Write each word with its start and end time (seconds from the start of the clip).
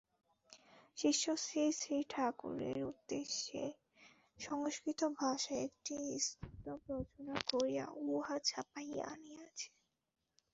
শিষ্য 0.97 1.25
শ্রীশ্রীঠাকুরের 1.37 2.77
উদ্দেশে 2.83 3.63
সংস্কৃত 4.39 5.01
ভাষায় 5.19 5.63
একটি 5.63 5.95
স্তব 6.19 6.79
রচনা 6.91 7.35
করিয়া 7.47 7.85
উহা 8.07 8.37
ছাপাইয়া 8.45 9.03
আনিয়াছে। 9.13 9.67